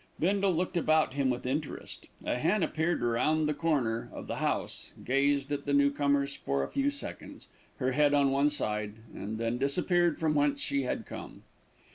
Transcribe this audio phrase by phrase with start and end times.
[0.19, 2.07] Bindle looked about him with interest.
[2.25, 6.67] A hen appeared round the corner of the house, gazed at the newcomers for a
[6.69, 11.43] few seconds, her head on one side, then disappeared from whence she had come.